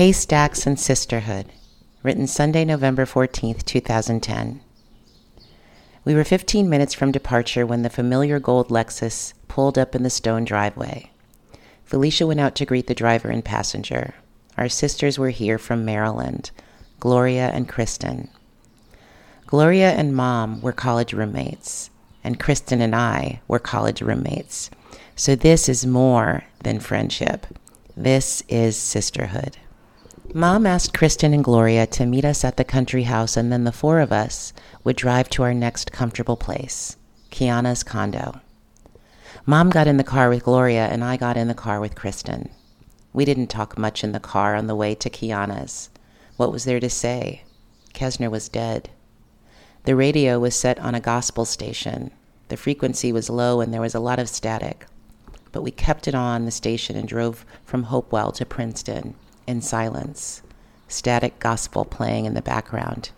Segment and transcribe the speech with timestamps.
[0.00, 1.52] Haystacks and Sisterhood,
[2.02, 4.62] written Sunday, November 14th, 2010.
[6.06, 10.08] We were 15 minutes from departure when the familiar gold Lexus pulled up in the
[10.08, 11.10] stone driveway.
[11.84, 14.14] Felicia went out to greet the driver and passenger.
[14.56, 16.50] Our sisters were here from Maryland,
[16.98, 18.30] Gloria and Kristen.
[19.44, 21.90] Gloria and Mom were college roommates,
[22.24, 24.70] and Kristen and I were college roommates.
[25.14, 27.46] So this is more than friendship.
[27.94, 29.58] This is sisterhood.
[30.32, 33.72] Mom asked Kristen and Gloria to meet us at the country house, and then the
[33.72, 34.52] four of us
[34.84, 36.96] would drive to our next comfortable place,
[37.32, 38.40] Kiana's condo.
[39.44, 42.48] Mom got in the car with Gloria, and I got in the car with Kristen.
[43.12, 45.90] We didn't talk much in the car on the way to Kiana's.
[46.36, 47.42] What was there to say?
[47.92, 48.88] Kesner was dead.
[49.82, 52.12] The radio was set on a gospel station.
[52.50, 54.86] The frequency was low and there was a lot of static.
[55.50, 59.16] But we kept it on the station and drove from Hopewell to Princeton
[59.50, 60.42] in silence,
[60.86, 63.10] static gospel playing in the background.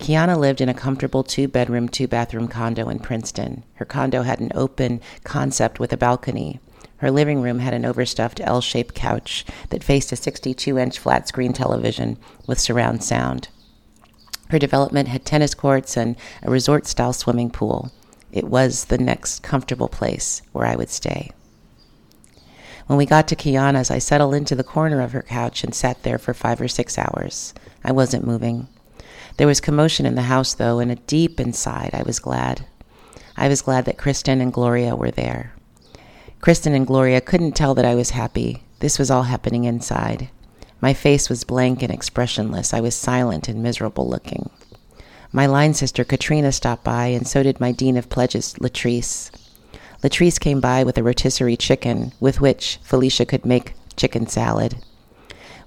[0.00, 3.62] Kiana lived in a comfortable two bedroom, two bathroom condo in Princeton.
[3.74, 6.60] Her condo had an open concept with a balcony.
[6.96, 11.28] Her living room had an overstuffed L shaped couch that faced a 62 inch flat
[11.28, 13.48] screen television with surround sound.
[14.50, 17.92] Her development had tennis courts and a resort style swimming pool.
[18.32, 21.30] It was the next comfortable place where I would stay.
[22.86, 26.02] When we got to Kiana's, I settled into the corner of her couch and sat
[26.02, 27.54] there for five or six hours.
[27.82, 28.68] I wasn't moving.
[29.36, 32.66] There was commotion in the house, though, and a deep inside, I was glad.
[33.36, 35.54] I was glad that Kristen and Gloria were there.
[36.40, 38.62] Kristen and Gloria couldn't tell that I was happy.
[38.80, 40.28] This was all happening inside.
[40.80, 42.74] My face was blank and expressionless.
[42.74, 44.50] I was silent and miserable looking.
[45.32, 49.30] My line sister Katrina stopped by, and so did my dean of pledges, Latrice.
[50.04, 54.76] Latrice came by with a rotisserie chicken with which Felicia could make chicken salad.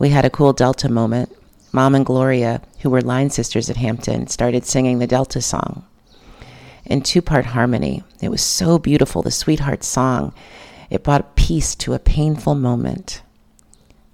[0.00, 1.30] We had a cool Delta moment.
[1.70, 5.86] Mom and Gloria, who were line sisters at Hampton, started singing the Delta song
[6.84, 8.02] in two part harmony.
[8.20, 10.34] It was so beautiful, the sweetheart song.
[10.90, 13.22] It brought peace to a painful moment.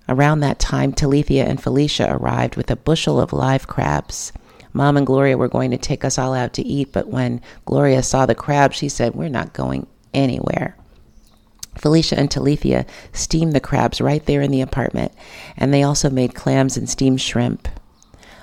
[0.06, 4.34] Around that time, Talithia and Felicia arrived with a bushel of live crabs.
[4.74, 8.02] Mom and Gloria were going to take us all out to eat, but when Gloria
[8.02, 10.76] saw the crabs, she said, We're not going anywhere.
[11.76, 15.12] Felicia and Talithia steamed the crabs right there in the apartment,
[15.56, 17.68] and they also made clams and steamed shrimp.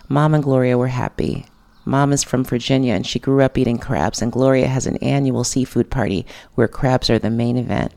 [0.10, 1.46] Mom and Gloria were happy.
[1.86, 5.44] Mom is from Virginia and she grew up eating crabs, and Gloria has an annual
[5.44, 6.26] seafood party
[6.56, 7.94] where crabs are the main event.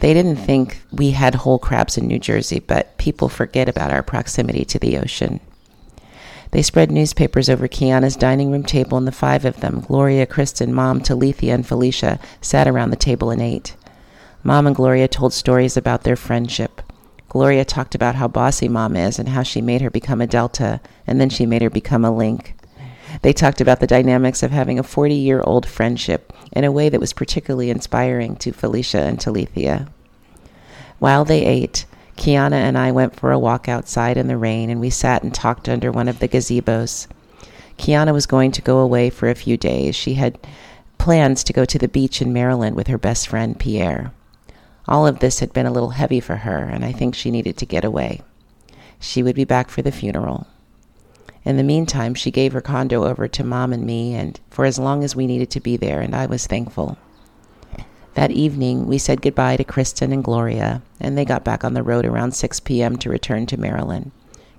[0.00, 4.02] They didn't think we had whole crabs in New Jersey, but people forget about our
[4.02, 5.40] proximity to the ocean.
[6.50, 10.72] They spread newspapers over Kiana's dining room table, and the five of them, Gloria, Kristen,
[10.72, 13.76] Mom, Talithia, and Felicia, sat around the table and ate.
[14.42, 16.80] Mom and Gloria told stories about their friendship.
[17.28, 20.80] Gloria talked about how bossy Mom is and how she made her become a Delta,
[21.06, 22.54] and then she made her become a Link.
[23.22, 26.88] They talked about the dynamics of having a 40 year old friendship in a way
[26.88, 29.88] that was particularly inspiring to Felicia and Talithia.
[30.98, 31.84] While they ate,
[32.18, 35.32] Kiana and I went for a walk outside in the rain and we sat and
[35.32, 37.06] talked under one of the gazebos.
[37.78, 39.94] Kiana was going to go away for a few days.
[39.94, 40.36] She had
[40.98, 44.12] plans to go to the beach in Maryland with her best friend Pierre.
[44.88, 47.56] All of this had been a little heavy for her, and I think she needed
[47.58, 48.22] to get away.
[48.98, 50.48] She would be back for the funeral.
[51.44, 54.78] In the meantime, she gave her condo over to Mom and me, and for as
[54.78, 56.98] long as we needed to be there, and I was thankful.
[58.18, 61.84] That evening, we said goodbye to Kristen and Gloria, and they got back on the
[61.84, 62.96] road around 6 p.m.
[62.96, 64.10] to return to Maryland.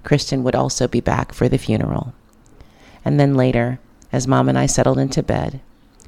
[0.05, 2.13] Kristen would also be back for the funeral.
[3.03, 3.81] And then later,
[4.13, 5.59] as Mom and I settled into bed,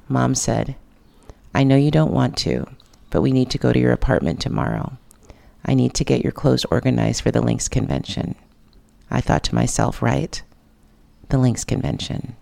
[0.08, 0.76] Mom said,
[1.54, 2.68] I know you don't want to,
[3.10, 4.94] but we need to go to your apartment tomorrow.
[5.66, 8.36] I need to get your clothes organized for the Links convention.
[9.10, 10.42] I thought to myself, right,
[11.28, 12.38] the Links convention.